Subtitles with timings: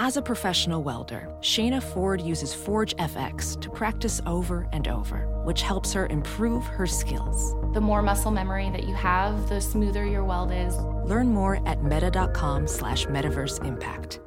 [0.00, 5.62] As a professional welder, Shayna Ford uses Forge FX to practice over and over, which
[5.62, 7.56] helps her improve her skills.
[7.74, 10.76] The more muscle memory that you have, the smoother your weld is.
[11.04, 14.20] Learn more at meta.com slash metaverse impact.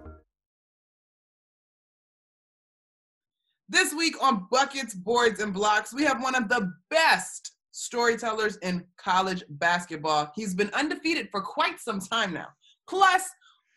[3.70, 8.84] This week on Buckets, Boards, and Blocks, we have one of the best storytellers in
[8.98, 10.34] college basketball.
[10.36, 12.48] He's been undefeated for quite some time now.
[12.90, 13.30] Plus,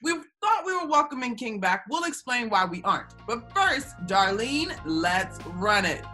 [0.04, 0.12] we
[0.42, 1.86] thought we were welcoming King back.
[1.88, 3.14] We'll explain why we aren't.
[3.26, 6.04] But first, Darlene, let's run it.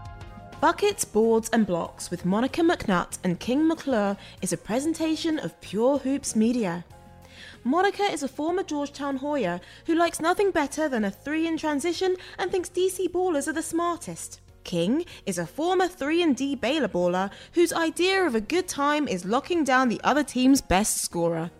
[0.61, 5.99] Buckets, Boards, and Blocks with Monica McNutt and King McClure is a presentation of Pure
[5.99, 6.85] Hoops Media.
[7.65, 12.15] Monica is a former Georgetown Hoya who likes nothing better than a three in transition
[12.39, 14.41] and thinks DC ballers are the smartest.
[14.63, 19.09] King is a former 3 and D Baylor baller whose idea of a good time
[19.09, 21.51] is locking down the other team's best scorer.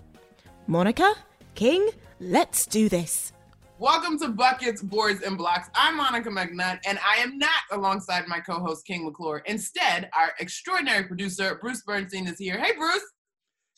[0.67, 1.15] Monica,
[1.55, 1.89] King,
[2.21, 3.33] let's do this.
[3.79, 5.71] Welcome to Buckets, Boards, and Blocks.
[5.75, 9.43] I'm Monica McNutt, and I am not alongside my co-host King McClure.
[9.47, 12.59] Instead, our extraordinary producer Bruce Bernstein is here.
[12.59, 13.03] Hey, Bruce.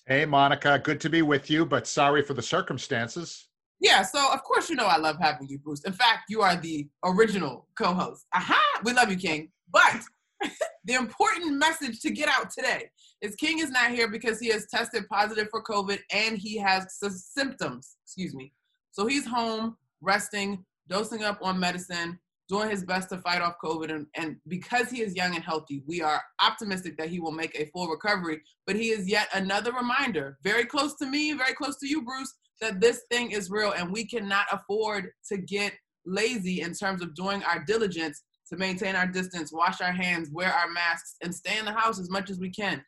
[0.07, 0.81] Hey, Monica.
[0.83, 3.49] Good to be with you, but sorry for the circumstances.
[3.79, 5.85] Yeah, so of course you know I love having you, Bruce.
[5.85, 8.27] In fact, you are the original co-host.
[8.35, 8.81] Aha!
[8.85, 9.51] We love you, King.
[9.73, 10.01] But
[10.85, 12.89] the important message to get out today
[13.21, 16.99] is King is not here because he has tested positive for COVID and he has
[16.99, 17.97] symptoms.
[18.05, 18.53] Excuse me.
[18.91, 23.91] So he's home, resting, dosing up on medicine, doing his best to fight off COVID.
[23.91, 27.59] And, and because he is young and healthy, we are optimistic that he will make
[27.59, 28.41] a full recovery.
[28.67, 32.35] But he is yet another reminder, very close to me, very close to you, Bruce,
[32.61, 35.73] that this thing is real and we cannot afford to get
[36.05, 40.53] lazy in terms of doing our diligence to maintain our distance, wash our hands, wear
[40.53, 42.85] our masks, and stay in the house as much as we can.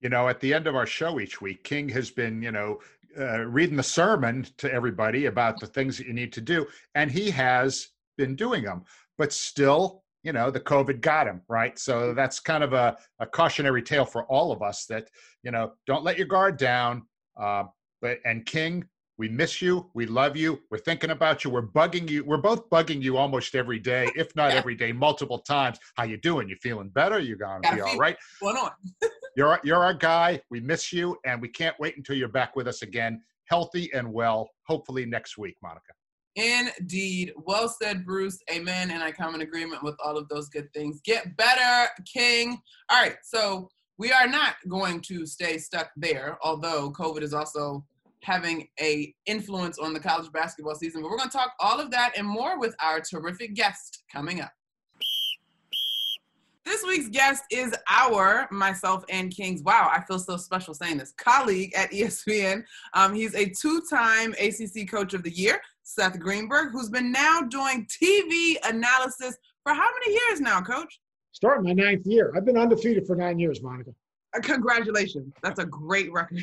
[0.00, 2.80] You know, at the end of our show each week, King has been, you know,
[3.16, 6.66] uh, reading the sermon to everybody about the things that you need to do,
[6.96, 8.82] and he has been doing them.
[9.18, 11.78] But still, you know, the COVID got him, right?
[11.78, 15.08] So that's kind of a, a cautionary tale for all of us that,
[15.44, 17.06] you know, don't let your guard down.
[17.40, 17.64] Uh,
[18.00, 18.84] but and King,
[19.18, 19.90] we miss you.
[19.94, 20.60] We love you.
[20.70, 21.50] We're thinking about you.
[21.50, 22.24] We're bugging you.
[22.24, 24.58] We're both bugging you almost every day, if not yeah.
[24.58, 25.78] every day, multiple times.
[25.96, 26.48] How you doing?
[26.48, 27.18] You feeling better?
[27.18, 28.16] You gonna be all right?
[28.40, 28.70] Going on?
[29.36, 30.40] you're you're our guy.
[30.50, 34.12] We miss you, and we can't wait until you're back with us again, healthy and
[34.12, 34.48] well.
[34.66, 35.92] Hopefully next week, Monica.
[36.34, 37.32] Indeed.
[37.44, 38.38] Well said, Bruce.
[38.50, 38.90] Amen.
[38.90, 41.00] And I come in agreement with all of those good things.
[41.04, 42.58] Get better, King.
[42.88, 43.16] All right.
[43.22, 43.68] So
[43.98, 47.84] we are not going to stay stuck there, although COVID is also
[48.22, 51.02] having a influence on the college basketball season.
[51.02, 54.40] But we're going to talk all of that and more with our terrific guest coming
[54.40, 54.52] up.
[56.64, 61.12] This week's guest is our, myself and King's, wow, I feel so special saying this,
[61.16, 62.62] colleague at ESPN.
[62.94, 67.40] Um, he's a two time ACC Coach of the Year, Seth Greenberg, who's been now
[67.42, 71.00] doing TV analysis for how many years now, Coach?
[71.32, 72.32] Starting my ninth year.
[72.36, 73.90] I've been undefeated for nine years, Monica.
[74.34, 75.32] Uh, congratulations.
[75.42, 76.42] That's a great record.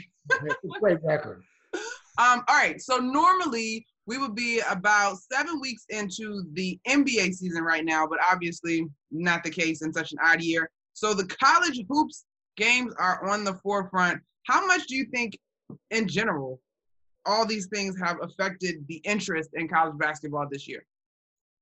[0.81, 1.44] great record.
[1.74, 2.81] Um, all right.
[2.81, 8.19] So normally we would be about seven weeks into the NBA season right now, but
[8.30, 10.69] obviously not the case in such an odd year.
[10.94, 12.25] So the college hoops
[12.58, 14.19] games are on the forefront.
[14.47, 15.38] How much do you think,
[15.91, 16.59] in general,
[17.25, 20.85] all these things have affected the interest in college basketball this year?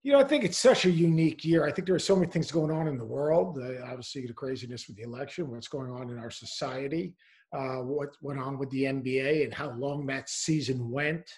[0.04, 1.66] You know, I think it's such a unique year.
[1.66, 3.60] I think there are so many things going on in the world.
[3.60, 7.14] Uh, obviously, the craziness with the election, what's going on in our society
[7.54, 11.30] uh, what went on with the NBA and how long that season went,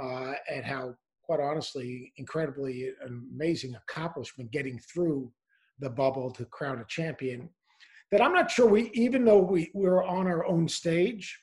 [0.00, 5.30] uh, and how, quite honestly, incredibly amazing accomplishment getting through
[5.80, 7.48] the bubble to crown a champion.
[8.10, 11.38] That I'm not sure we, even though we, we're on our own stage,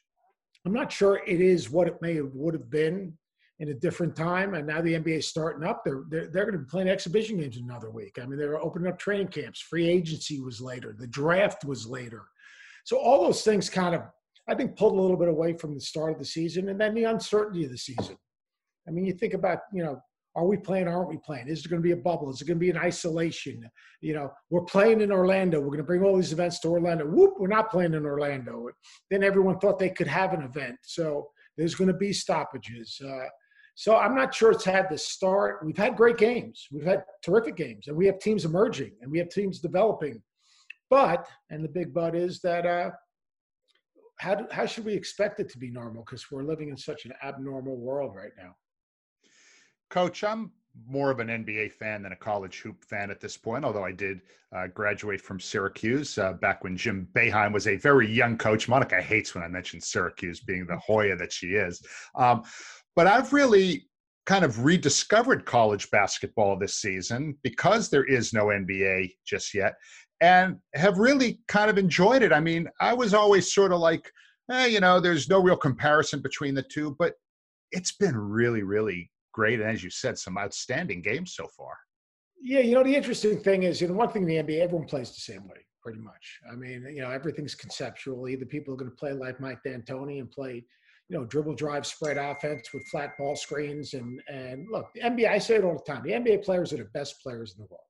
[0.65, 3.15] I'm not sure it is what it may have would have been
[3.59, 4.55] in a different time.
[4.55, 5.83] And now the NBA is starting up.
[5.85, 8.17] They're they're, they're going to be playing exhibition games another week.
[8.21, 9.61] I mean, they're opening up training camps.
[9.61, 10.95] Free agency was later.
[10.97, 12.25] The draft was later.
[12.85, 14.03] So all those things kind of,
[14.47, 16.93] I think, pulled a little bit away from the start of the season and then
[16.93, 18.15] the uncertainty of the season.
[18.87, 19.99] I mean, you think about, you know,
[20.35, 20.87] are we playing?
[20.87, 21.47] Aren't we playing?
[21.47, 22.29] Is it going to be a bubble?
[22.29, 23.67] Is it going to be an isolation?
[24.01, 25.59] You know, we're playing in Orlando.
[25.59, 27.05] We're going to bring all these events to Orlando.
[27.05, 28.67] Whoop, we're not playing in Orlando.
[29.09, 30.75] Then everyone thought they could have an event.
[30.83, 33.01] So there's going to be stoppages.
[33.03, 33.25] Uh,
[33.75, 35.65] so I'm not sure it's had the start.
[35.65, 36.67] We've had great games.
[36.71, 40.21] We've had terrific games, and we have teams emerging, and we have teams developing.
[40.95, 42.91] But, and the big but is that uh,
[44.17, 46.05] how, do, how should we expect it to be normal?
[46.05, 48.55] Because we're living in such an abnormal world right now.
[49.89, 50.53] Coach, I'm
[50.87, 53.91] more of an NBA fan than a college hoop fan at this point, although I
[53.91, 54.21] did
[54.55, 58.69] uh, graduate from Syracuse uh, back when Jim Boeheim was a very young coach.
[58.69, 61.85] Monica hates when I mention Syracuse being the Hoya that she is.
[62.15, 62.43] Um,
[62.95, 63.89] but I've really
[64.25, 69.75] kind of rediscovered college basketball this season because there is no NBA just yet
[70.21, 72.33] and have really kind of enjoyed it.
[72.33, 74.11] I mean, I was always sort of like,
[74.51, 77.13] eh, you know, there's no real comparison between the two, but
[77.71, 79.59] it's been really, really great.
[79.59, 81.77] And as you said, some outstanding games so far.
[82.41, 84.87] Yeah, you know, the interesting thing is, you know, one thing in the NBA, everyone
[84.87, 86.39] plays the same way, pretty much.
[86.51, 88.29] I mean, you know, everything's conceptual.
[88.29, 90.63] Either people are going to play like Mike D'Antoni and play,
[91.09, 93.93] you know, dribble, drive, spread offense with flat ball screens.
[93.93, 96.03] And and look, the NBA, I say it all the time.
[96.03, 97.81] The NBA players are the best players in the world.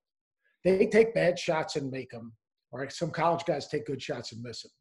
[0.64, 2.32] They take bad shots and make them.
[2.72, 4.72] Right, some college guys take good shots and miss them.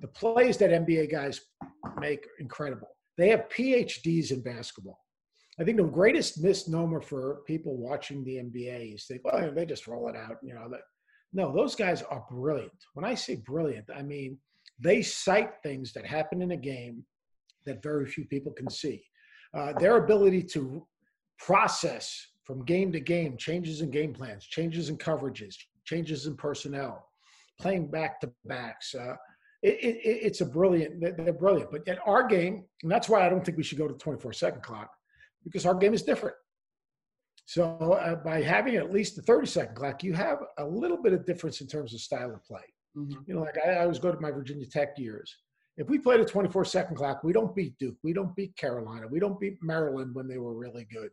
[0.00, 1.40] The plays that NBA guys
[2.00, 2.88] make incredible.
[3.18, 4.98] They have PhDs in basketball.
[5.60, 9.86] I think the greatest misnomer for people watching the NBA is they, well, they just
[9.86, 10.36] roll it out.
[10.42, 10.80] You know, that
[11.32, 12.72] no, those guys are brilliant.
[12.94, 14.38] When I say brilliant, I mean
[14.80, 17.04] they cite things that happen in a game
[17.66, 19.02] that very few people can see.
[19.54, 20.86] Uh, their ability to
[21.38, 27.08] process from game to game changes in game plans, changes in coverages, changes in personnel,
[27.60, 28.94] playing back to backs.
[28.94, 29.14] Uh,
[29.62, 31.70] it, it, it's a brilliant, they're brilliant.
[31.70, 34.32] But yet our game, and that's why I don't think we should go to 24
[34.32, 34.90] second clock
[35.42, 36.36] because our game is different.
[37.46, 41.12] So uh, by having at least the 30 second clock, you have a little bit
[41.12, 42.62] of difference in terms of style of play.
[42.96, 43.20] Mm-hmm.
[43.26, 45.36] You know, like I, I always go to my Virginia Tech years.
[45.76, 49.08] If we played a 24 second clock, we don't beat Duke, we don't beat Carolina,
[49.08, 51.10] we don't beat Maryland when they were really good.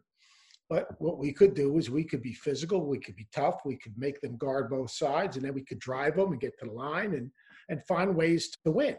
[0.69, 3.75] But what we could do is we could be physical, we could be tough, we
[3.75, 6.65] could make them guard both sides, and then we could drive them and get to
[6.65, 7.31] the line and
[7.69, 8.95] and find ways to win.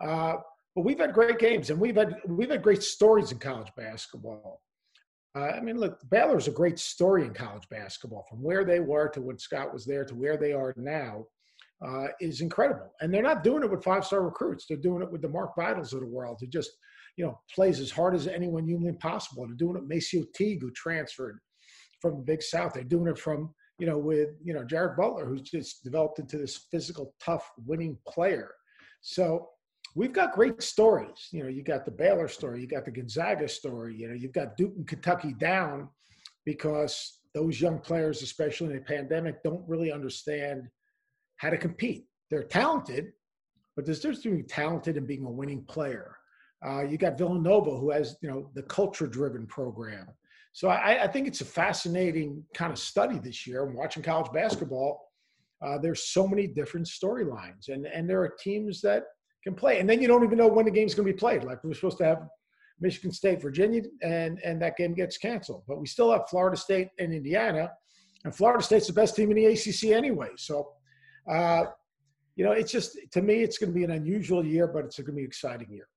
[0.00, 0.36] Uh,
[0.74, 4.62] but we've had great games, and we've had we've had great stories in college basketball.
[5.36, 8.24] Uh, I mean, look, Baylor's a great story in college basketball.
[8.28, 11.26] From where they were to when Scott was there to where they are now
[11.84, 12.92] uh, is incredible.
[13.00, 14.66] And they're not doing it with five-star recruits.
[14.66, 16.70] They're doing it with the Mark Vital's of the world who just,
[17.16, 19.46] you know, plays as hard as anyone humanly possible.
[19.46, 21.38] They're doing it with MaCio Teague, who transferred
[22.00, 22.74] from the Big South.
[22.74, 26.38] They're doing it from, you know, with, you know, Jared Butler, who's just developed into
[26.38, 28.50] this physical, tough, winning player.
[29.00, 29.48] So
[29.94, 31.28] we've got great stories.
[31.32, 33.94] You know, you got the Baylor story, you got the Gonzaga story.
[33.96, 35.88] You know, you've got Duke and Kentucky down
[36.44, 40.68] because those young players, especially in a pandemic, don't really understand
[41.36, 42.06] how to compete.
[42.30, 43.12] They're talented,
[43.74, 46.16] but there's difference between talented and being a winning player.
[46.66, 50.06] Uh, you got Villanova, who has you know the culture-driven program.
[50.52, 53.62] So I, I, think it's a fascinating kind of study this year.
[53.62, 55.02] I'm watching college basketball.
[55.62, 59.04] Uh, there's so many different storylines, and and there are teams that
[59.44, 59.80] can play.
[59.80, 61.44] And then you don't even know when the game's going to be played.
[61.44, 62.26] Like we are supposed to have
[62.80, 65.62] Michigan State, Virginia, and and that game gets canceled.
[65.68, 67.70] But we still have Florida State and Indiana,
[68.24, 70.30] and Florida State's the best team in the ACC anyway.
[70.36, 70.72] So,
[71.28, 71.64] uh,
[72.36, 74.98] you know, it's just to me, it's going to be an unusual year, but it's
[74.98, 75.88] going to be an exciting year.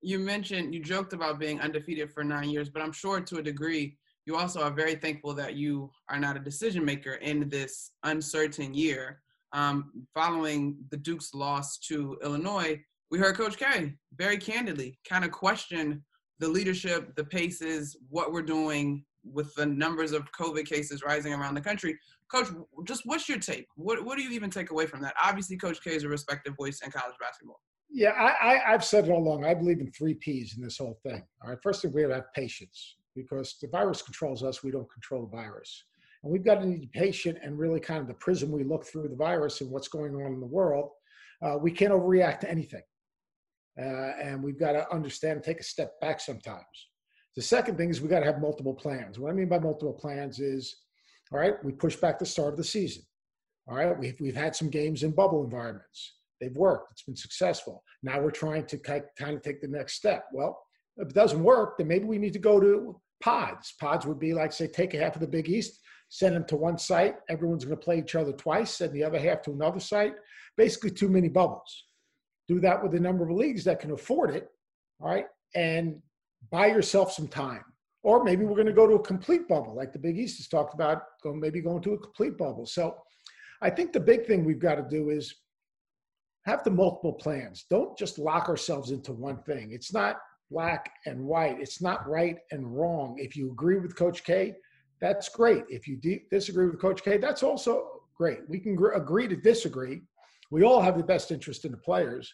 [0.00, 3.42] You mentioned you joked about being undefeated for nine years, but I'm sure to a
[3.42, 7.92] degree you also are very thankful that you are not a decision maker in this
[8.04, 9.20] uncertain year
[9.54, 12.80] um, following the Duke's loss to Illinois,
[13.10, 16.04] we heard Coach K very candidly kind of question
[16.40, 21.54] the leadership, the paces, what we're doing with the numbers of COVID cases rising around
[21.54, 21.98] the country.
[22.30, 22.48] Coach,
[22.84, 23.66] just what's your take?
[23.76, 25.14] What what do you even take away from that?
[25.22, 27.60] Obviously, Coach K is a respected voice in college basketball.
[27.90, 29.44] Yeah, I, I, have said it all along.
[29.44, 31.22] I believe in three P's in this whole thing.
[31.42, 34.64] All right, first thing we have to have patience because the virus controls us.
[34.64, 35.84] We don't control the virus.
[36.24, 39.08] And we've got to be patient and really kind of the prism we look through
[39.08, 40.90] the virus and what's going on in the world.
[41.40, 42.82] Uh, we can't overreact to anything.
[43.78, 46.88] Uh, and we've got to understand take a step back sometimes.
[47.36, 49.18] The second thing is we got to have multiple plans.
[49.18, 50.76] What I mean by multiple plans is,
[51.32, 53.02] all right, we push back the start of the season.
[53.66, 56.14] All right, we've, we've had some games in bubble environments.
[56.40, 56.92] They've worked.
[56.92, 57.82] It's been successful.
[58.02, 60.26] Now we're trying to kind of take the next step.
[60.32, 60.60] Well,
[60.96, 63.74] if it doesn't work, then maybe we need to go to pods.
[63.80, 66.56] Pods would be like, say, take a half of the Big East, send them to
[66.56, 67.16] one site.
[67.28, 70.14] Everyone's going to play each other twice, send the other half to another site.
[70.56, 71.84] Basically, two mini bubbles.
[72.46, 74.48] Do that with a number of leagues that can afford it,
[75.00, 76.00] all right, and
[76.50, 77.64] buy yourself some time.
[78.02, 80.48] Or maybe we're going to go to a complete bubble, like the Big East has
[80.48, 82.66] talked about, going maybe going to a complete bubble.
[82.66, 82.96] So
[83.62, 85.34] I think the big thing we've got to do is
[86.44, 87.64] have the multiple plans.
[87.70, 89.72] Don't just lock ourselves into one thing.
[89.72, 90.18] It's not
[90.50, 91.58] black and white.
[91.60, 93.16] It's not right and wrong.
[93.18, 94.54] If you agree with Coach K,
[95.00, 95.64] that's great.
[95.68, 98.40] If you de- disagree with Coach K, that's also great.
[98.48, 100.02] We can gr- agree to disagree.
[100.50, 102.32] We all have the best interest in the players.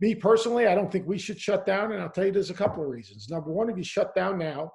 [0.00, 2.54] Me personally, I don't think we should shut down, and I'll tell you there's a
[2.54, 3.28] couple of reasons.
[3.30, 4.70] Number one, if you shut down now,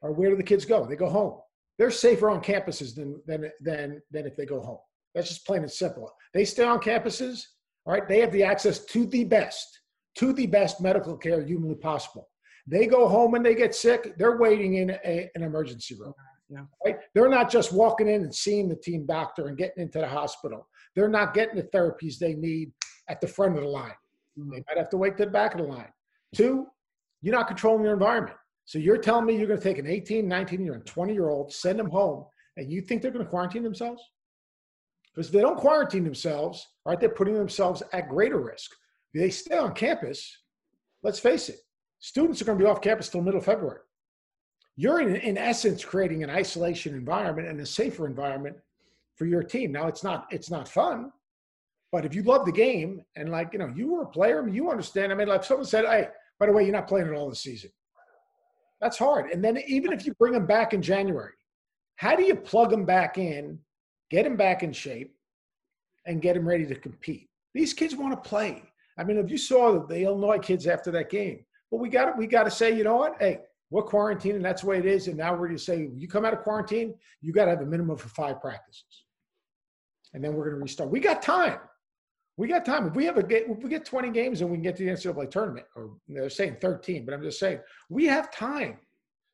[0.00, 0.86] or where do the kids go?
[0.86, 1.38] They go home.
[1.78, 4.78] They're safer on campuses than than than than if they go home.
[5.14, 6.10] That's just plain and simple.
[6.34, 7.42] They stay on campuses,
[7.86, 8.06] all right.
[8.06, 9.80] They have the access to the best,
[10.16, 12.28] to the best medical care humanly possible.
[12.66, 14.14] They go home and they get sick.
[14.18, 16.14] They're waiting in a, an emergency room.
[16.48, 16.64] Yeah.
[16.84, 16.98] Right?
[17.14, 20.68] They're not just walking in and seeing the team doctor and getting into the hospital.
[20.94, 22.72] They're not getting the therapies they need
[23.08, 23.94] at the front of the line.
[24.36, 25.92] They might have to wait to the back of the line.
[26.34, 26.66] Two,
[27.22, 28.36] you're not controlling your environment.
[28.64, 31.28] So you're telling me you're going to take an 18, 19 year, and 20 year
[31.28, 32.24] old, send them home,
[32.56, 34.02] and you think they're going to quarantine themselves?
[35.12, 38.70] Because if they don't quarantine themselves, aren't they putting themselves at greater risk?
[39.12, 40.38] If they stay on campus,
[41.02, 41.56] let's face it,
[41.98, 43.80] students are going to be off campus till middle of February.
[44.76, 48.56] You're in, in essence creating an isolation environment and a safer environment
[49.16, 49.72] for your team.
[49.72, 51.12] Now it's not it's not fun,
[51.92, 54.44] but if you love the game and like you know you were a player, I
[54.44, 55.12] mean, you understand.
[55.12, 57.42] I mean, like someone said, hey, by the way, you're not playing at all this
[57.42, 57.70] season.
[58.80, 59.30] That's hard.
[59.30, 61.34] And then even if you bring them back in January,
[61.96, 63.58] how do you plug them back in,
[64.10, 65.14] get them back in shape,
[66.06, 67.28] and get them ready to compete?
[67.52, 68.62] These kids want to play.
[68.96, 72.26] I mean, if you saw the Illinois kids after that game, well, we got we
[72.26, 73.16] got to say, you know what?
[73.18, 74.42] Hey, we're quarantining.
[74.42, 75.08] That's the way it is.
[75.08, 77.60] And now we're going to say, you come out of quarantine, you got to have
[77.60, 79.04] a minimum for five practices,
[80.14, 80.90] and then we're going to restart.
[80.90, 81.58] We got time.
[82.40, 82.86] We got time.
[82.86, 84.90] If we have a if we get 20 games and we can get to the
[84.92, 88.78] NCAA tournament, or they're saying 13, but I'm just saying we have time.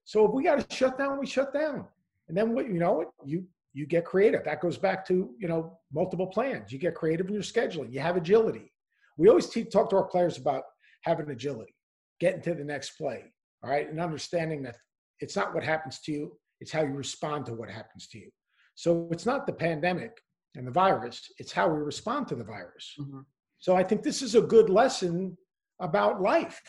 [0.02, 1.84] So if we got to shut down, we shut down.
[2.26, 3.44] And then what you know what you
[3.74, 4.42] you get creative.
[4.42, 6.72] That goes back to you know multiple plans.
[6.72, 7.92] You get creative in your scheduling.
[7.92, 8.72] You have agility.
[9.16, 10.64] We always talk to our players about
[11.02, 11.76] having agility,
[12.18, 13.22] getting to the next play.
[13.62, 14.78] All right, and understanding that
[15.20, 18.32] it's not what happens to you; it's how you respond to what happens to you.
[18.74, 20.20] So it's not the pandemic
[20.56, 22.94] and the virus; it's how we respond to the virus.
[22.98, 23.24] Mhm.
[23.58, 25.36] So I think this is a good lesson
[25.80, 26.60] about life.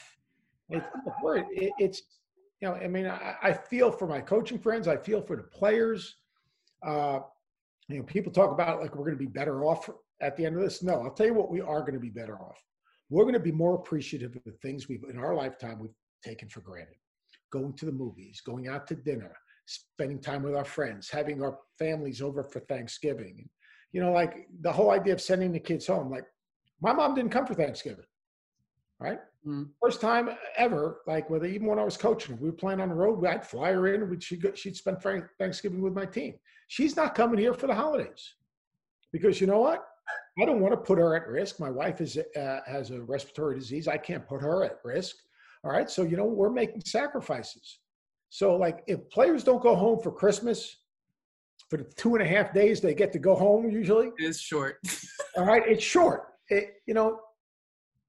[0.69, 0.83] It,
[1.51, 2.01] it- it's
[2.61, 4.87] you know, I mean, I, I feel for my coaching friends.
[4.87, 6.15] I feel for the players.
[6.83, 7.19] Uh,
[7.87, 9.87] you know, people talk about like we're going to be better off
[10.21, 10.81] at the end of this.
[10.81, 12.59] No, I'll tell you what, we are going to be better off.
[13.09, 15.91] We're going to be more appreciative of the things we've in our lifetime we've
[16.23, 16.95] taken for granted.
[17.51, 19.33] Going to the movies, going out to dinner,
[19.67, 23.47] spending time with our friends, having our families over for Thanksgiving.
[23.97, 26.11] You know, like the whole idea of sending the kids home.
[26.11, 26.25] Like
[26.79, 28.05] my mom didn't come for Thanksgiving,
[28.99, 29.17] right?
[29.43, 29.69] Mm.
[29.81, 32.93] First time ever, like whether even when I was coaching, we were playing on the
[32.93, 35.01] road, I'd fly her in, and she'd, go, she'd spend
[35.39, 36.35] Thanksgiving with my team.
[36.67, 38.35] She's not coming here for the holidays
[39.11, 39.83] because you know what?
[40.39, 41.59] I don't want to put her at risk.
[41.59, 43.87] My wife is uh, has a respiratory disease.
[43.87, 45.15] I can't put her at risk.
[45.63, 47.79] All right, so you know we're making sacrifices.
[48.29, 50.77] So like if players don't go home for Christmas,
[51.69, 54.39] for the two and a half days they get to go home usually, It is
[54.39, 54.79] short.
[55.37, 56.23] all right, it's short.
[56.49, 57.19] It, you know,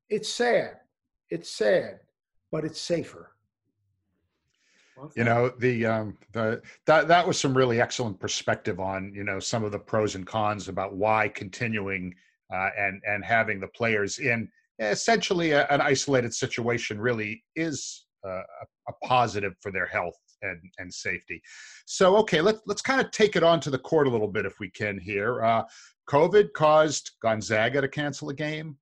[0.09, 0.77] it's sad.
[1.31, 2.01] It's sad,
[2.53, 3.33] but it's safer.
[5.15, 9.39] you know the um the that that was some really excellent perspective on you know
[9.39, 12.13] some of the pros and cons about why continuing
[12.53, 14.49] uh, and and having the players in
[14.81, 18.31] essentially a, an isolated situation really is uh,
[18.63, 21.41] a, a positive for their health and and safety
[21.87, 24.47] so okay let's let's kind of take it on to the court a little bit
[24.47, 25.63] if we can here uh,
[26.09, 28.77] covid caused gonzaga to cancel a game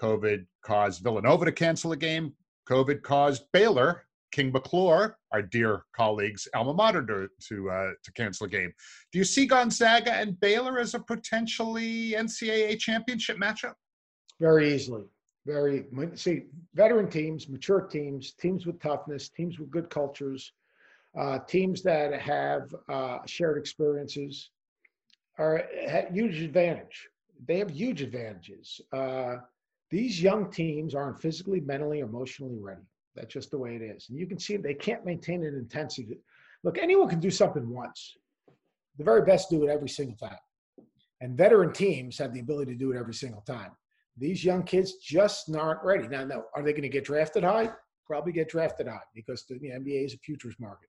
[0.00, 2.32] covid caused villanova to cancel a game
[2.68, 8.46] covid caused baylor King McClure, our dear colleagues, alma mater, to to, uh, to cancel
[8.46, 8.72] a game.
[9.12, 13.74] Do you see Gonzaga and Baylor as a potentially NCAA championship matchup?
[14.40, 15.04] Very easily.
[15.46, 16.44] Very see
[16.74, 20.52] veteran teams, mature teams, teams with toughness, teams with good cultures,
[21.18, 24.50] uh, teams that have uh, shared experiences
[25.38, 27.08] are at huge advantage.
[27.46, 28.80] They have huge advantages.
[28.92, 29.36] Uh,
[29.90, 32.82] these young teams aren't physically, mentally, emotionally ready.
[33.14, 34.06] That's just the way it is.
[34.08, 36.18] And you can see they can't maintain an intensity.
[36.64, 38.16] Look, anyone can do something once.
[38.96, 40.38] The very best do it every single time.
[41.20, 43.72] And veteran teams have the ability to do it every single time.
[44.16, 46.08] These young kids just aren't ready.
[46.08, 47.70] Now, no, are they going to get drafted high?
[48.06, 50.88] Probably get drafted high because the, the NBA is a futures market.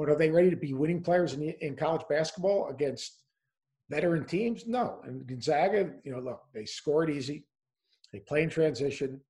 [0.00, 3.18] But are they ready to be winning players in, in college basketball against
[3.90, 4.66] veteran teams?
[4.66, 5.02] No.
[5.04, 7.44] And Gonzaga, you know, look, they score it easy.
[8.10, 9.20] They play in transition.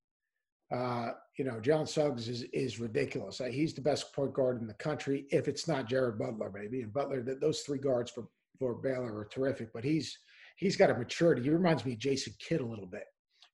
[0.73, 3.41] Uh, you know, John Suggs is is ridiculous.
[3.41, 5.27] Uh, He's the best point guard in the country.
[5.31, 9.19] If it's not Jared Butler, maybe and Butler, th- those three guards for for Baylor
[9.19, 9.73] are terrific.
[9.75, 10.17] But he's
[10.57, 11.43] he's got a maturity.
[11.43, 13.07] He reminds me of Jason Kidd a little bit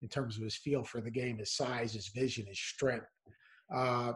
[0.02, 3.06] in terms of his feel for the game, his size, his vision, his strength.
[3.74, 4.12] Uh,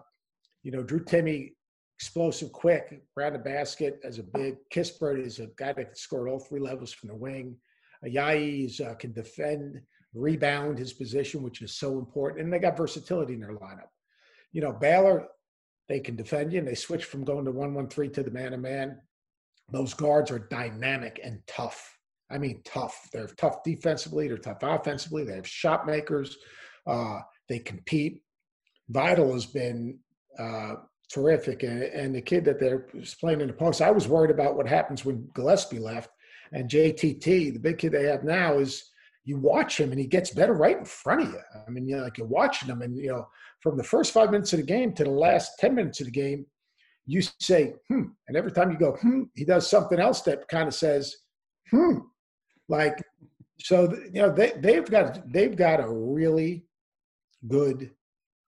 [0.63, 1.55] you know, Drew Timme,
[2.01, 4.57] explosive, quick, around the basket as a big.
[4.73, 7.55] Kispert is a guy that can score all three levels from the wing.
[8.03, 9.83] Ayayi is, uh, can defend,
[10.15, 12.43] rebound his position, which is so important.
[12.43, 13.91] And they got versatility in their lineup.
[14.51, 15.27] You know, Baylor,
[15.91, 18.31] they can defend you and they switch from going to 1 1 3 to the
[18.31, 18.97] man to man.
[19.71, 21.99] Those guards are dynamic and tough.
[22.31, 23.11] I mean, tough.
[23.13, 26.39] They're tough defensively, they're tough offensively, they have shot makers,
[26.87, 28.23] uh, they compete.
[28.89, 29.99] Vital has been
[30.39, 30.77] uh,
[31.13, 31.63] terrific.
[31.63, 32.87] And, and the kid that they're
[33.19, 36.11] playing in the post, I was worried about what happens when Gillespie left.
[36.53, 38.91] And JTT, the big kid they have now, is
[39.25, 41.41] you watch him and he gets better right in front of you.
[41.67, 43.29] I mean, you know, like you're watching him, and you know,
[43.61, 46.13] from the first five minutes of the game to the last ten minutes of the
[46.13, 46.47] game,
[47.07, 50.67] you say hmm, and every time you go hmm, he does something else that kind
[50.67, 51.15] of says
[51.71, 51.99] hmm,
[52.69, 53.03] like
[53.61, 53.93] so.
[54.13, 56.65] You know, they they've got they've got a really
[57.47, 57.91] good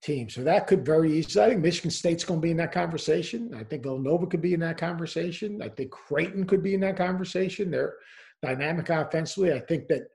[0.02, 0.28] team.
[0.28, 1.44] So that could very easily.
[1.44, 3.52] I think Michigan State's going to be in that conversation.
[3.54, 5.60] I think Villanova could be in that conversation.
[5.62, 7.70] I think Creighton could be in that conversation.
[7.70, 7.94] They're
[8.42, 9.52] dynamic offensively.
[9.52, 10.08] I think that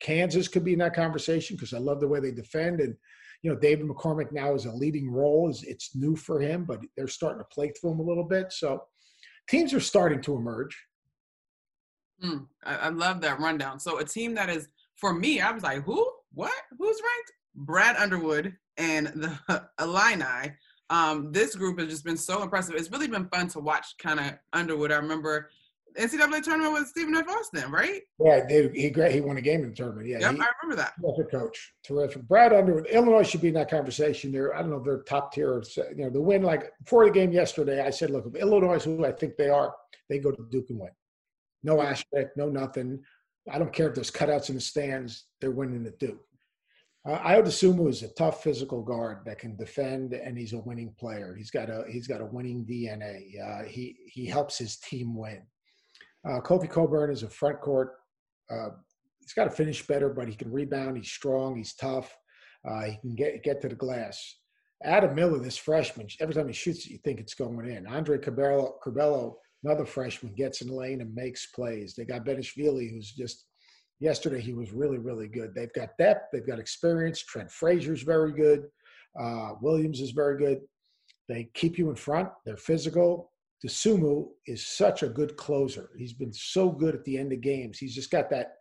[0.00, 2.80] Kansas could be in that conversation because I love the way they defend.
[2.80, 2.94] And,
[3.42, 5.48] you know, David McCormack now is a leading role.
[5.48, 8.52] Is It's new for him, but they're starting to play through him a little bit.
[8.52, 8.82] So
[9.48, 10.78] teams are starting to emerge.
[12.22, 13.80] Mm, I, I love that rundown.
[13.80, 16.08] So a team that is, for me, I was like, who?
[16.34, 16.52] What?
[16.78, 17.32] Who's ranked?
[17.54, 20.52] Brad Underwood and the Illini.
[20.90, 22.74] Um, this group has just been so impressive.
[22.74, 24.92] It's really been fun to watch kind of Underwood.
[24.92, 25.48] I remember
[25.96, 27.28] NCAA tournament with Stephen F.
[27.28, 28.02] Austin, right?
[28.18, 29.12] Yeah, they, he great.
[29.12, 30.06] He won a game in the tournament.
[30.06, 30.92] Yeah, yep, he, I remember that.
[31.00, 32.22] Terrific coach, terrific.
[32.28, 34.32] Brad Underwood, Illinois should be in that conversation.
[34.32, 35.62] There, I don't know if they're top tier.
[35.76, 37.84] You know, the win like before the game yesterday.
[37.84, 39.74] I said, look, if Illinois is who I think they are,
[40.08, 40.90] they go to Duke and win.
[41.62, 43.00] No asterisk, no nothing.
[43.50, 45.26] I don't care if there's cutouts in the stands.
[45.40, 46.20] They're winning at Duke.
[47.04, 50.94] Uh, Ayo Dosunmu is a tough physical guard that can defend, and he's a winning
[51.00, 51.34] player.
[51.36, 53.24] He's got a he's got a winning DNA.
[53.42, 55.42] Uh, he he helps his team win.
[56.24, 57.94] Uh, Kofi Cockburn is a front court.
[58.48, 58.68] Uh,
[59.20, 60.96] he's got to finish better, but he can rebound.
[60.96, 61.56] He's strong.
[61.56, 62.16] He's tough.
[62.68, 64.36] Uh, he can get get to the glass.
[64.84, 67.86] Adam Miller, this freshman, every time he shoots it, you think it's going in.
[67.86, 71.94] Andre Curbelo, Curbelo another freshman, gets in the lane and makes plays.
[71.94, 73.46] They got Bezhanishvili, who's just
[74.02, 75.54] yesterday he was really really good.
[75.54, 76.28] They've got depth.
[76.32, 77.22] They've got experience.
[77.22, 78.64] Trent Frazier's very good.
[79.18, 80.60] Uh, Williams is very good.
[81.28, 82.28] They keep you in front.
[82.44, 83.30] They're physical.
[83.64, 85.90] Dosunmu is such a good closer.
[85.96, 87.78] He's been so good at the end of games.
[87.78, 88.54] He's just got that.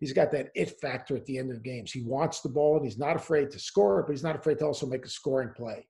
[0.00, 1.92] He's got that it factor at the end of games.
[1.92, 4.64] He wants the ball and he's not afraid to score, but he's not afraid to
[4.64, 5.86] also make a scoring play.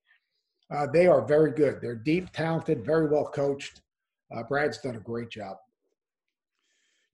[0.74, 1.78] Uh, they are very good.
[1.80, 3.82] They're deep, talented, very well coached.
[4.34, 5.56] Uh, Brad's done a great job.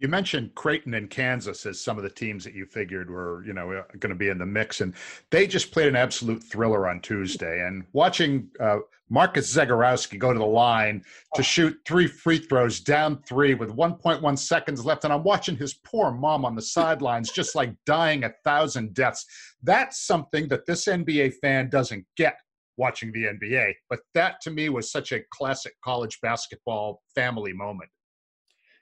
[0.05, 3.55] You mentioned Creighton and Kansas as some of the teams that you figured were, you
[3.55, 4.93] know, going to be in the mix, and
[5.31, 7.67] they just played an absolute thriller on Tuesday.
[7.67, 11.03] And watching uh, Marcus Zegarowski go to the line
[11.37, 15.73] to shoot three free throws down three with 1.1 seconds left, and I'm watching his
[15.73, 19.25] poor mom on the sidelines just like dying a thousand deaths.
[19.62, 22.37] That's something that this NBA fan doesn't get
[22.77, 23.73] watching the NBA.
[23.88, 27.88] But that to me was such a classic college basketball family moment.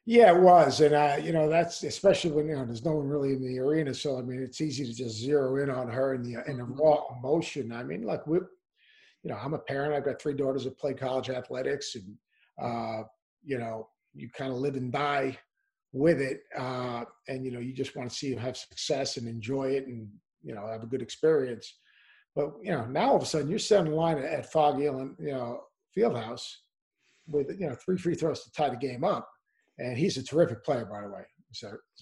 [0.04, 3.06] Yeah, it was, and I, you know that's especially when you know there's no one
[3.08, 6.14] really in the arena, so I mean it's easy to just zero in on her
[6.14, 7.70] and the and the raw emotion.
[7.70, 9.94] I mean, like we, you know, I'm a parent.
[9.94, 12.16] I've got three daughters that play college athletics, and
[12.60, 13.04] uh,
[13.44, 15.38] you know, you kind of live and die
[15.92, 19.28] with it, uh, and you know, you just want to see them have success and
[19.28, 20.08] enjoy it, and
[20.42, 21.76] you know, have a good experience.
[22.34, 25.14] But you know, now all of a sudden you're sitting in line at Phog Allen,
[25.20, 25.60] you know,
[25.96, 26.56] Fieldhouse
[27.28, 29.28] with you know three free throws to tie the game up
[29.82, 31.24] and he's a terrific player, by the way,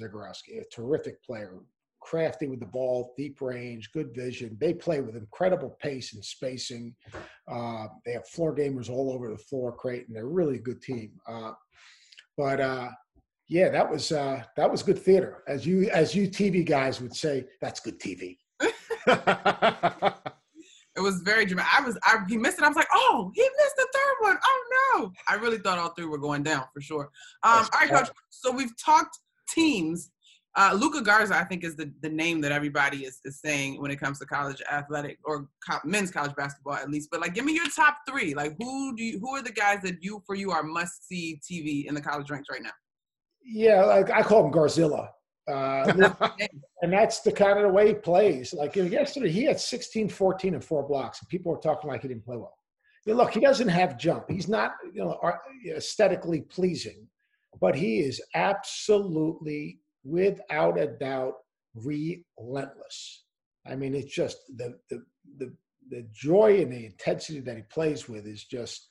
[0.01, 1.55] Zegarowski, a terrific player,
[2.01, 4.57] crafty with the ball, deep range, good vision.
[4.61, 6.95] They play with incredible pace and spacing.
[7.51, 10.15] Uh, they have floor gamers all over the floor, Creighton.
[10.15, 11.13] They're really a good team.
[11.27, 11.53] Uh,
[12.37, 12.89] but uh,
[13.49, 17.17] yeah, that was uh, that was good theater, as you as you TV guys would
[17.17, 17.47] say.
[17.61, 18.37] That's good TV.
[21.01, 21.73] It was very dramatic.
[21.75, 22.65] I was, I, he missed it.
[22.65, 24.39] I was like, oh, he missed the third one.
[24.45, 25.13] Oh no!
[25.29, 27.11] I really thought all three were going down for sure.
[27.43, 28.11] Um, all right, coach.
[28.29, 30.11] So we've talked teams.
[30.57, 33.91] Uh, Luka Garza, I think, is the, the name that everybody is, is saying when
[33.91, 37.09] it comes to college athletic or co- men's college basketball, at least.
[37.11, 38.35] But like, give me your top three.
[38.35, 41.41] Like, who do you, who are the guys that you for you are must see
[41.49, 42.73] TV in the college ranks right now?
[43.43, 45.09] Yeah, like I call him Garzilla.
[45.51, 46.31] Uh,
[46.83, 48.55] and that's the kind of the way he plays.
[48.55, 51.91] Like you know, yesterday, he had 16, 14, and four blocks, and people were talking
[51.91, 52.57] like he didn't play well.
[53.07, 54.31] You know, look, he doesn't have jump.
[54.31, 55.19] He's not you know
[55.75, 57.09] aesthetically pleasing,
[57.61, 61.35] but he is absolutely, without a doubt,
[61.75, 63.25] relentless.
[63.67, 65.03] I mean, it's just the the
[65.39, 65.53] the
[65.91, 68.89] the joy and the intensity that he plays with is just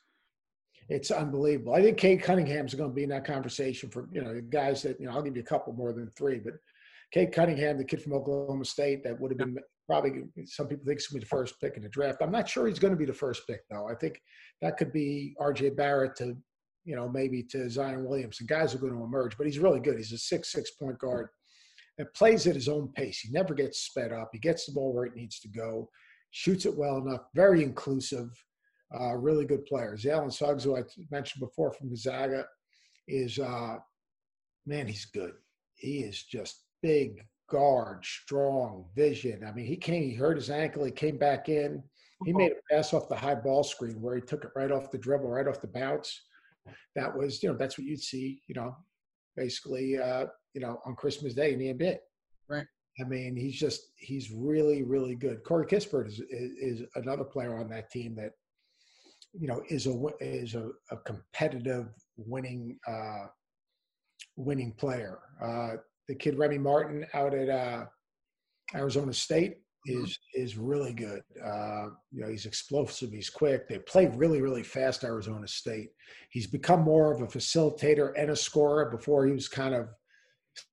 [0.89, 1.73] it's unbelievable.
[1.73, 4.81] I think Cade Cunningham's going to be in that conversation for you know the guys
[4.83, 6.53] that you know I'll give you a couple more than three, but
[7.11, 10.99] Cade Cunningham, the kid from Oklahoma State, that would have been probably some people think
[10.99, 12.21] he's going to be the first pick in the draft.
[12.21, 13.87] I'm not sure he's going to be the first pick though.
[13.87, 14.21] I think
[14.61, 15.71] that could be R.J.
[15.71, 16.35] Barrett to
[16.85, 18.47] you know maybe to Zion Williamson.
[18.47, 19.97] Guys are going to emerge, but he's really good.
[19.97, 21.29] He's a six six point guard
[21.99, 23.19] and plays at his own pace.
[23.19, 24.29] He never gets sped up.
[24.33, 25.89] He gets the ball where it needs to go,
[26.31, 28.29] shoots it well enough, very inclusive.
[28.93, 30.03] Uh, really good players.
[30.03, 32.45] Jalen Suggs, who I mentioned before from Gonzaga,
[33.07, 33.77] is uh,
[34.65, 35.33] man, he's good.
[35.75, 39.43] He is just big, guard, strong, vision.
[39.45, 41.83] I mean, he came, he hurt his ankle, he came back in.
[42.25, 44.91] He made a pass off the high ball screen where he took it right off
[44.91, 46.21] the dribble, right off the bounce.
[46.95, 48.75] That was, you know, that's what you'd see, you know,
[49.37, 51.97] basically, uh, you know, on Christmas Day in the NBA.
[52.49, 52.65] Right.
[52.99, 55.43] I mean, he's just, he's really, really good.
[55.45, 58.33] Corey Kispert is, is, is another player on that team that,
[59.33, 61.87] you know, is a, is a, a competitive
[62.17, 63.27] winning, uh,
[64.35, 65.19] winning player.
[65.41, 67.85] Uh, the kid Remy Martin out at uh,
[68.75, 71.21] Arizona State is is really good.
[71.43, 73.11] Uh, you know, he's explosive.
[73.11, 73.67] He's quick.
[73.67, 75.03] They play really, really fast.
[75.03, 75.89] Arizona State.
[76.29, 78.89] He's become more of a facilitator and a scorer.
[78.89, 79.89] Before he was kind of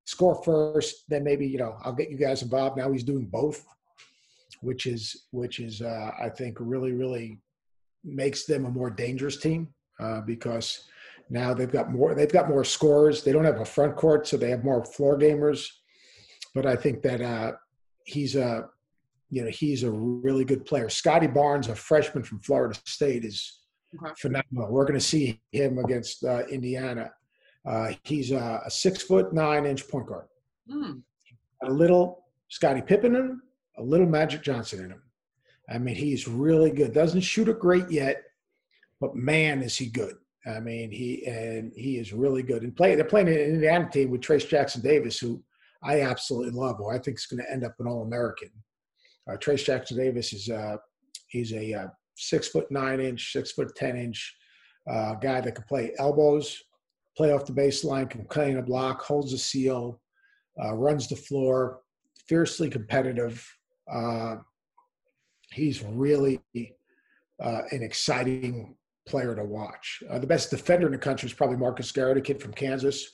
[0.04, 2.76] score first, then maybe you know I'll get you guys involved.
[2.76, 3.64] Now he's doing both,
[4.60, 7.40] which is which is uh, I think really, really
[8.06, 9.68] makes them a more dangerous team
[10.00, 10.84] uh, because
[11.28, 12.14] now they've got more.
[12.14, 13.22] They've got more scores.
[13.24, 15.68] They don't have a front court, so they have more floor gamers.
[16.54, 17.52] But I think that uh,
[18.04, 18.68] he's a,
[19.30, 20.88] you know, he's a really good player.
[20.88, 23.60] Scottie Barnes, a freshman from Florida State, is
[24.02, 24.12] Okay.
[24.18, 24.70] phenomenal.
[24.72, 27.12] We're going to see him against uh, Indiana.
[27.64, 30.26] Uh, he's a, a six foot nine inch point guard.
[30.70, 31.00] Mm.
[31.62, 33.42] A little Scottie Pippen in him,
[33.78, 35.02] a little Magic Johnson in him.
[35.68, 36.92] I mean, he's really good.
[36.92, 38.22] Doesn't shoot it great yet,
[39.00, 40.14] but man, is he good.
[40.46, 42.62] I mean, he and he is really good.
[42.62, 45.42] And play they're playing an Indiana team with Trayce Jackson Davis, who
[45.82, 46.76] I absolutely love.
[46.78, 48.50] Who I think is going to end up an All American.
[49.28, 50.76] Uh, Trayce Jackson Davis is uh,
[51.28, 54.36] he's a uh, six foot nine inch, six foot ten inch
[54.88, 56.62] uh, guy that can play elbows,
[57.16, 60.00] play off the baseline, can play in a block, holds a seal,
[60.62, 61.80] uh, runs the floor,
[62.28, 63.44] fiercely competitive.
[65.56, 66.38] He's really
[67.42, 68.76] uh, an exciting
[69.08, 70.02] player to watch.
[70.10, 73.06] Uh, the best defender in the country is probably Marcus Garrett, a kid from Kansas,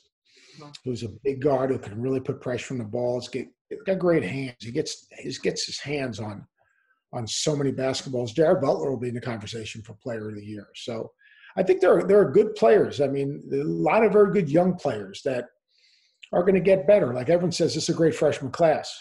[0.85, 3.29] who's a big guard who can really put pressure on the balls.
[3.29, 4.57] Get he's got great hands.
[4.59, 6.45] He gets he gets his hands on
[7.13, 8.35] on so many basketballs.
[8.35, 10.67] Jared Butler will be in the conversation for Player of the Year.
[10.75, 11.13] So
[11.57, 13.01] I think there are there are good players.
[13.01, 15.45] I mean, a lot of very good young players that
[16.33, 17.15] are going to get better.
[17.15, 18.93] Like everyone says, this is a great freshman class.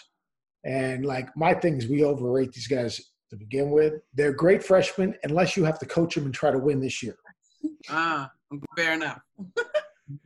[0.64, 3.00] And like my thing is, we overrate these guys
[3.32, 3.94] to begin with.
[4.14, 7.16] They're great freshmen unless you have to coach them and try to win this year.
[7.88, 8.30] Ah,
[8.76, 9.20] fair enough.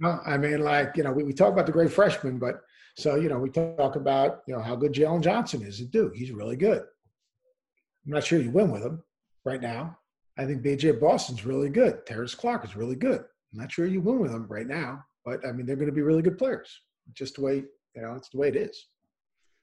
[0.01, 2.57] No, I mean, like, you know, we, we talk about the great freshmen, but
[2.97, 5.79] so, you know, we talk about, you know, how good Jalen Johnson is.
[5.79, 6.81] Dude, he's really good.
[6.81, 9.03] I'm not sure you win with him
[9.45, 9.97] right now.
[10.39, 12.05] I think BJ Boston's really good.
[12.07, 13.21] Terrence Clarke is really good.
[13.21, 15.95] I'm not sure you win with them right now, but I mean, they're going to
[15.95, 16.81] be really good players.
[17.15, 17.65] Just the way,
[17.95, 18.89] you know, it's the way it is.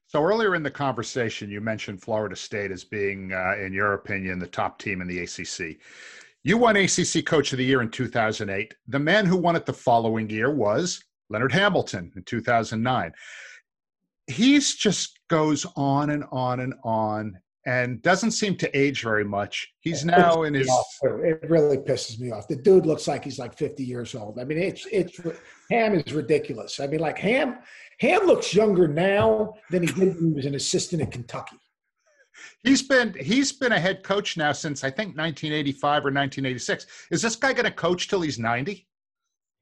[0.06, 4.38] So earlier in the conversation, you mentioned Florida State as being, uh, in your opinion,
[4.38, 5.78] the top team in the ACC.
[6.42, 8.74] You won ACC Coach of the Year in 2008.
[8.88, 13.12] The man who won it the following year was Leonard Hamilton in 2009.
[14.26, 19.72] He's just goes on and on and on and doesn't seem to age very much.
[19.80, 20.70] He's now in his.
[21.02, 22.46] It really pisses me off.
[22.46, 24.38] The dude looks like he's like 50 years old.
[24.38, 25.18] I mean, it's it's
[25.70, 26.78] Ham is ridiculous.
[26.80, 27.58] I mean, like Ham
[28.00, 31.56] Ham looks younger now than he did when he was an assistant in Kentucky.
[32.62, 36.86] He's been he's been a head coach now since I think 1985 or 1986.
[37.10, 38.86] Is this guy going to coach till he's 90?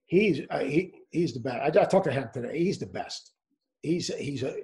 [0.07, 1.77] He's uh, he he's the best.
[1.77, 2.59] I, I talked to him today.
[2.59, 3.33] He's the best.
[3.83, 4.57] He's he's a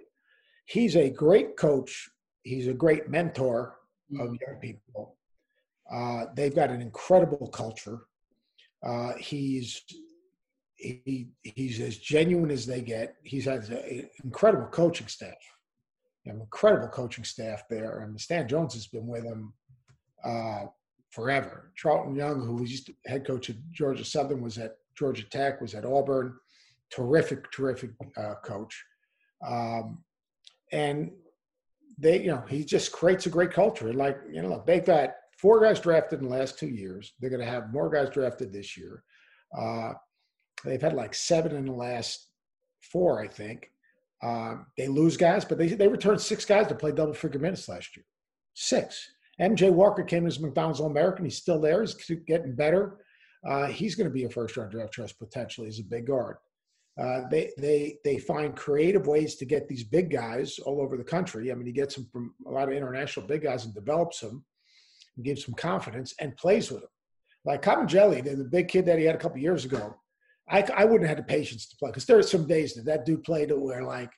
[0.66, 2.09] he's a great coach.
[2.42, 3.76] He's a great mentor
[4.20, 5.16] of young people.
[5.92, 8.00] Uh, they've got an incredible culture.
[8.87, 9.83] Uh, he's
[10.79, 13.17] he he's as genuine as they get.
[13.23, 15.35] He's has an incredible coaching staff.
[16.27, 18.01] An incredible coaching staff there.
[18.01, 19.53] And Stan Jones has been with him
[20.25, 20.67] uh,
[21.11, 21.73] forever.
[21.75, 25.85] Charlton Young, who was head coach at Georgia Southern, was at Georgia Tech, was at
[25.85, 26.35] Auburn.
[26.91, 28.85] Terrific, terrific uh, coach.
[29.47, 30.03] Um,
[30.71, 31.11] and
[31.99, 33.93] they, you know, he just creates a great culture.
[33.93, 37.14] Like, you know, look, they've got four guys drafted in the last two years.
[37.21, 39.03] They're going to have more guys drafted this year.
[39.57, 39.93] Uh,
[40.64, 42.29] they've had like seven in the last
[42.81, 43.71] four, I think.
[44.23, 47.68] Um, they lose guys, but they, they returned six guys to play double figure minutes
[47.68, 48.05] last year.
[48.55, 49.09] Six.
[49.40, 51.25] MJ Walker came as McDonald's All American.
[51.25, 51.81] He's still there.
[51.83, 51.94] He's
[52.27, 52.99] getting better.
[53.47, 55.68] Uh, he's going to be a first round draft choice potentially.
[55.68, 56.37] He's a big guard.
[57.01, 61.05] Uh, they they they find creative ways to get these big guys all over the
[61.05, 61.53] country.
[61.53, 64.44] I mean, he gets them from a lot of international big guys and develops them,
[65.16, 66.90] and gives them confidence and plays with them.
[67.44, 69.94] Like Cotton Jelly, the big kid that he had a couple years ago.
[70.50, 72.84] I, I wouldn't have had the patience to play because there are some days that
[72.87, 74.11] that dude played it where like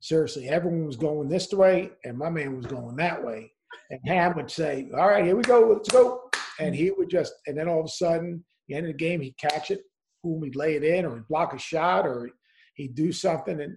[0.00, 3.50] seriously everyone was going this way and my man was going that way,
[3.90, 7.34] and Ham would say, "All right, here we go, let's go." and he would just,
[7.46, 9.82] and then all of a sudden, the end of the game, he'd catch it,
[10.22, 12.30] boom, he'd lay it in, or he'd block a shot, or
[12.74, 13.76] he'd do something, and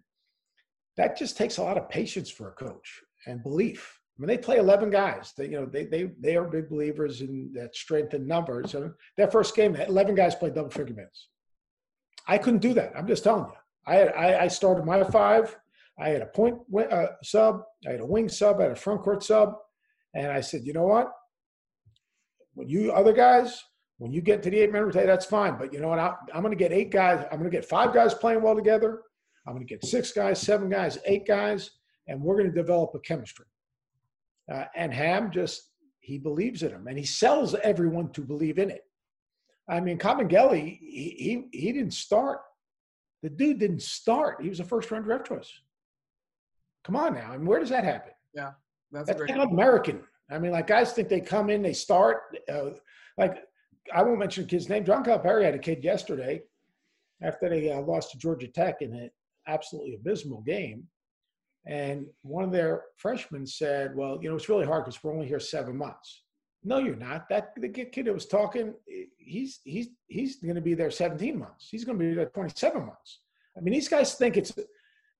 [0.97, 3.99] that just takes a lot of patience for a coach and belief.
[4.17, 5.33] I mean, they play 11 guys.
[5.37, 8.75] They, you know, they they they are big believers in that strength in numbers.
[8.75, 11.29] And that first game, 11 guys played double figure minutes.
[12.27, 12.93] I couldn't do that.
[12.95, 13.53] I'm just telling you.
[13.85, 15.57] I had, I, I started my five.
[15.99, 16.57] I had a point
[16.91, 17.61] uh, sub.
[17.87, 18.59] I had a wing sub.
[18.59, 19.55] I had a front court sub.
[20.13, 21.11] And I said, you know what?
[22.53, 23.61] When you other guys,
[23.97, 25.57] when you get to the eight man rotation, that's fine.
[25.57, 25.99] But you know what?
[25.99, 27.25] I, I'm going to get eight guys.
[27.31, 29.01] I'm going to get five guys playing well together.
[29.47, 31.71] I'm going to get six guys, seven guys, eight guys,
[32.07, 33.45] and we're going to develop a chemistry.
[34.51, 38.69] Uh, and Ham just he believes in him, and he sells everyone to believe in
[38.69, 38.81] it.
[39.71, 42.41] I mean, Kabengele, he, he he didn't start.
[43.23, 44.41] The dude didn't start.
[44.41, 45.51] He was a first round draft choice.
[46.83, 48.11] Come on now, I and mean, where does that happen?
[48.35, 48.51] Yeah,
[48.91, 50.03] that's, that's not American.
[50.29, 52.37] I mean, like guys think they come in, they start.
[52.51, 52.71] Uh,
[53.17, 53.43] like
[53.93, 54.85] I won't mention kid's name.
[54.85, 56.41] John Calipari had a kid yesterday
[57.21, 59.09] after they uh, lost to Georgia Tech in an
[59.47, 60.83] absolutely abysmal game.
[61.65, 65.27] And one of their freshmen said, Well, you know, it's really hard because we're only
[65.27, 66.23] here seven months.
[66.63, 67.27] No, you're not.
[67.29, 68.73] That the kid that was talking,
[69.17, 71.67] he's he's he's going to be there 17 months.
[71.71, 73.21] He's going to be there 27 months.
[73.57, 74.53] I mean, these guys think it's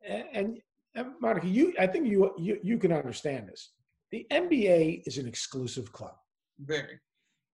[0.08, 0.60] and,
[0.96, 3.72] and Monica, you I think you you you can understand this.
[4.12, 6.16] The NBA is an exclusive club.
[6.60, 7.00] Very.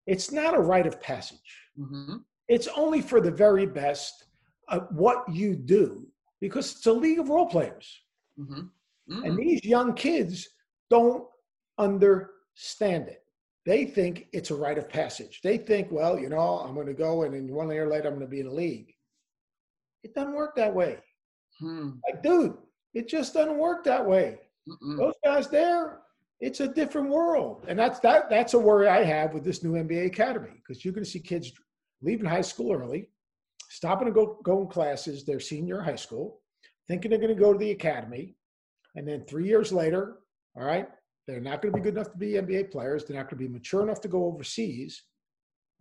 [0.05, 1.39] It's not a rite of passage.
[1.79, 2.17] Mm-hmm.
[2.47, 4.25] It's only for the very best
[4.69, 6.07] of what you do
[6.41, 8.01] because it's a league of role players.
[8.39, 8.61] Mm-hmm.
[9.13, 9.23] Mm-hmm.
[9.23, 10.47] And these young kids
[10.89, 11.25] don't
[11.77, 13.23] understand it.
[13.67, 15.41] They think it's a rite of passage.
[15.43, 18.13] They think, well, you know, I'm going to go and then one year later I'm
[18.13, 18.93] going to be in a league.
[20.03, 20.99] It doesn't work that way.
[21.59, 21.89] Hmm.
[22.07, 22.55] Like, dude,
[22.93, 24.39] it just doesn't work that way.
[24.69, 24.97] Mm-mm.
[24.97, 25.99] Those guys there,
[26.39, 27.65] it's a different world.
[27.67, 30.93] And that's that that's a worry I have with this new NBA academy because you're
[30.93, 31.51] going to see kids
[32.01, 33.09] leaving high school early,
[33.69, 36.39] stopping to go going classes their senior high school,
[36.87, 38.37] thinking they're going to go to the academy,
[38.95, 40.19] and then three years later,
[40.55, 40.87] all right,
[41.27, 43.03] they're not going to be good enough to be NBA players.
[43.03, 45.03] They're not going to be mature enough to go overseas.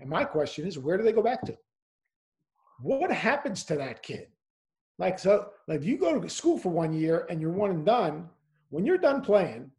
[0.00, 1.56] And my question is, where do they go back to?
[2.80, 4.26] What happens to that kid?
[4.98, 8.28] Like so, like you go to school for one year and you're one and done.
[8.70, 9.70] When you're done playing,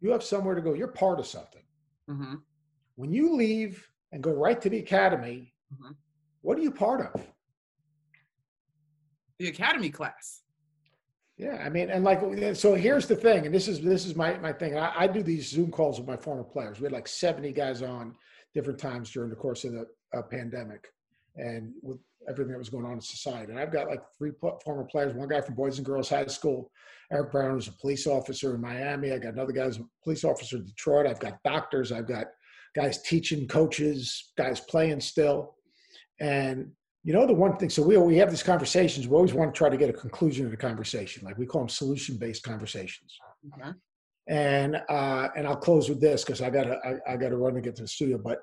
[0.00, 0.74] you have somewhere to go.
[0.74, 1.62] You're part of something.
[2.10, 2.34] Mm-hmm.
[2.96, 5.94] When you leave and go right to the academy, Mhm.
[6.42, 7.26] what are you part of?
[9.38, 10.42] The academy class.
[11.38, 12.20] Yeah, I mean, and like,
[12.56, 14.76] so here's the thing, and this is this is my my thing.
[14.76, 16.80] I, I do these Zoom calls with my former players.
[16.80, 18.16] We had like 70 guys on
[18.54, 20.88] different times during the course of the uh, pandemic,
[21.36, 21.98] and with
[22.28, 23.52] everything that was going on in society.
[23.52, 25.14] And I've got like three pl- former players.
[25.14, 26.72] One guy from Boys and Girls High School,
[27.12, 29.12] Eric Brown, was a police officer in Miami.
[29.12, 31.06] I got another guy who's a police officer in Detroit.
[31.06, 31.92] I've got doctors.
[31.92, 32.26] I've got
[32.74, 35.54] guys teaching, coaches, guys playing still,
[36.20, 36.72] and
[37.08, 39.56] you know the one thing so we we have these conversations we always want to
[39.56, 43.18] try to get a conclusion of the conversation like we call them solution based conversations.
[43.54, 43.70] Okay.
[44.28, 47.62] and uh and i'll close with this because i gotta I, I gotta run to
[47.62, 48.40] get to the studio but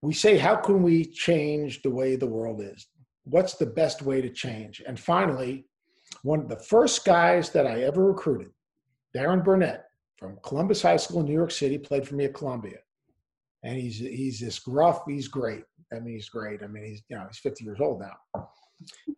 [0.00, 2.88] we say how can we change the way the world is?
[3.24, 4.82] What's the best way to change?
[4.84, 5.66] And finally
[6.22, 8.50] one of the first guys that i ever recruited
[9.14, 9.84] darren burnett
[10.18, 12.78] from columbus high school in new york city played for me at columbia
[13.62, 16.62] and he's he's this gruff he's great I mean, he's great.
[16.62, 18.46] I mean, he's you know he's 50 years old now,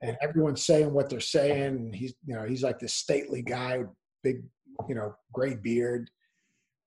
[0.02, 1.92] and everyone's saying what they're saying.
[1.92, 3.88] He's you know he's like this stately guy, with
[4.22, 4.42] big
[4.88, 6.10] you know gray beard,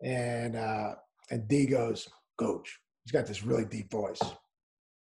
[0.03, 0.95] and uh,
[1.31, 4.21] and D goes, Coach, he's got this really deep voice.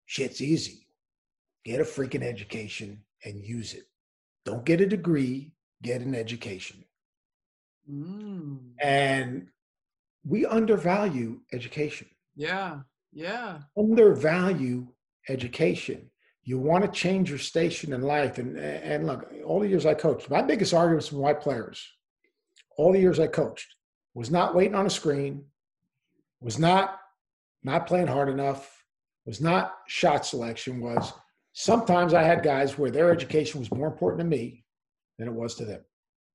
[0.06, 0.88] Shit's easy.
[1.64, 3.86] Get a freaking education and use it.
[4.46, 5.52] Don't get a degree.
[5.82, 6.86] Get an education.
[7.92, 8.60] Mm.
[8.80, 9.48] And
[10.24, 12.08] we undervalue education.
[12.36, 12.80] Yeah.
[13.14, 13.60] Yeah.
[13.78, 14.88] undervalue
[15.30, 16.10] education.
[16.44, 18.38] You want to change your station in life.
[18.38, 21.84] And, and look, all the years I coached, my biggest arguments with my players,
[22.78, 23.68] all the years I coached,
[24.14, 25.46] was not waiting on a screen,
[26.42, 27.00] was not
[27.64, 28.86] not playing hard enough,
[29.26, 31.14] was not shot selection, was
[31.54, 34.64] sometimes I had guys where their education was more important to me
[35.18, 35.82] than it was to them.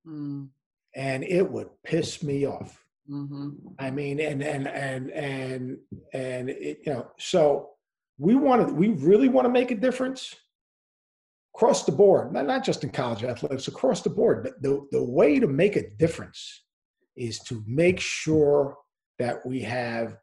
[0.06, 0.48] Mm.
[0.96, 2.79] And it would piss me off.
[3.10, 3.48] Mm-hmm.
[3.78, 5.78] I mean, and and and and
[6.12, 7.70] and it, you know, so
[8.18, 10.34] we want to, we really want to make a difference
[11.54, 14.44] across the board, not not just in college athletics, across the board.
[14.44, 16.64] But the the way to make a difference
[17.16, 18.76] is to make sure
[19.18, 20.16] that we have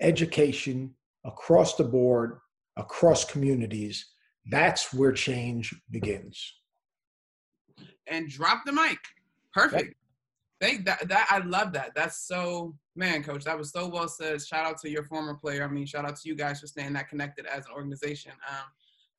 [0.00, 2.38] education across the board,
[2.76, 4.06] across communities.
[4.50, 6.54] That's where change begins.
[8.06, 8.98] And drop the mic.
[9.52, 9.94] Perfect.
[10.60, 11.92] Thank that that I love that.
[11.94, 13.44] That's so man, coach.
[13.44, 14.42] That was so well said.
[14.42, 15.64] Shout out to your former player.
[15.64, 18.32] I mean, shout out to you guys for staying that connected as an organization.
[18.48, 18.64] Um,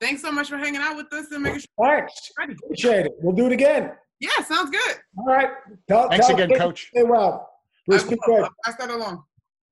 [0.00, 1.68] thanks so much for hanging out with us and making sure.
[1.86, 2.30] Thanks.
[2.64, 3.12] Appreciate it.
[3.20, 3.92] We'll do it again.
[4.20, 4.96] Yeah, sounds good.
[5.16, 5.48] All right.
[5.88, 6.88] Tell, Thanks tell again, Kate Coach.
[6.94, 7.48] Stay well.
[7.86, 8.36] Bruce, I be will.
[8.36, 8.44] good.
[8.44, 9.24] I'll pass that along.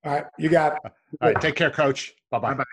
[0.04, 0.24] All right.
[0.38, 0.92] You got it.
[1.20, 2.14] All right, take care, Coach.
[2.31, 2.64] Bye bye.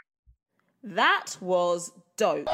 [0.84, 2.48] That was dope.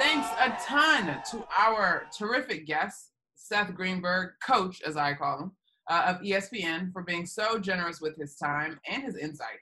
[0.00, 3.11] Thanks a ton to our terrific guest,
[3.42, 5.52] Seth Greenberg, coach, as I call him,
[5.90, 9.58] uh, of ESPN, for being so generous with his time and his insight.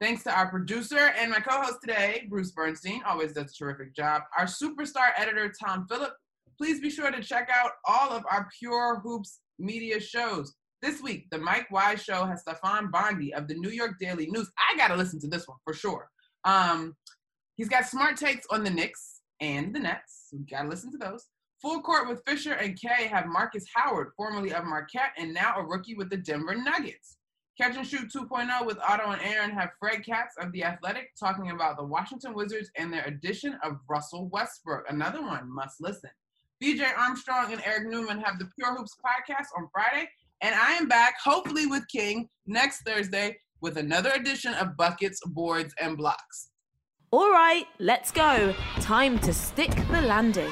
[0.00, 3.94] Thanks to our producer and my co host today, Bruce Bernstein, always does a terrific
[3.94, 4.22] job.
[4.36, 6.12] Our superstar editor, Tom Phillip.
[6.58, 10.54] Please be sure to check out all of our Pure Hoops media shows.
[10.82, 14.50] This week, the Mike Wise Show has Stefan Bondy of the New York Daily News.
[14.58, 16.08] I got to listen to this one for sure.
[16.44, 16.96] Um,
[17.54, 20.28] he's got smart takes on the Knicks and the Nets.
[20.32, 21.26] We got to listen to those.
[21.62, 25.64] Full Court with Fisher and Kay have Marcus Howard, formerly of Marquette and now a
[25.64, 27.18] rookie with the Denver Nuggets.
[27.56, 31.52] Catch and Shoot 2.0 with Otto and Aaron have Fred Katz of The Athletic talking
[31.52, 34.86] about the Washington Wizards and their addition of Russell Westbrook.
[34.88, 36.10] Another one, must listen.
[36.60, 40.08] BJ Armstrong and Eric Newman have the Pure Hoops podcast on Friday.
[40.40, 45.72] And I am back, hopefully with King, next Thursday with another edition of Buckets, Boards,
[45.80, 46.48] and Blocks.
[47.12, 48.54] All right, let's go.
[48.80, 50.50] Time to stick the landing.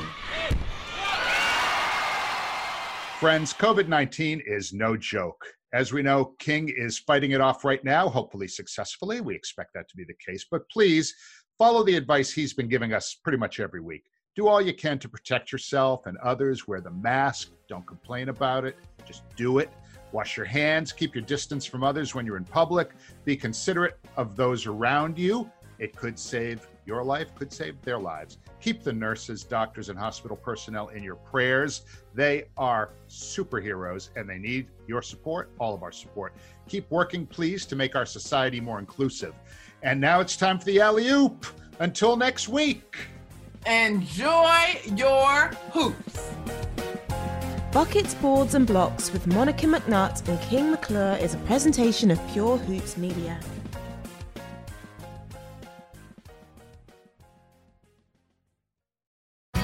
[3.21, 5.45] Friends, COVID 19 is no joke.
[5.75, 9.21] As we know, King is fighting it off right now, hopefully successfully.
[9.21, 10.47] We expect that to be the case.
[10.51, 11.15] But please
[11.59, 14.05] follow the advice he's been giving us pretty much every week.
[14.37, 16.67] Do all you can to protect yourself and others.
[16.67, 17.51] Wear the mask.
[17.69, 18.79] Don't complain about it.
[19.07, 19.69] Just do it.
[20.13, 20.91] Wash your hands.
[20.91, 22.93] Keep your distance from others when you're in public.
[23.27, 25.51] Be considerate of those around you.
[25.79, 28.39] It could save your life, could save their lives.
[28.61, 31.83] Keep the nurses, doctors, and hospital personnel in your prayers.
[32.15, 36.35] They are superheroes and they need your support, all of our support.
[36.69, 39.35] Keep working, please, to make our society more inclusive.
[39.83, 41.47] And now it's time for the alley oop.
[41.79, 42.99] Until next week.
[43.67, 46.31] Enjoy your hoops.
[47.73, 52.59] Buckets, Boards and Blocks with Monica McNutt and King McClure is a presentation of Pure
[52.59, 53.39] Hoops Media.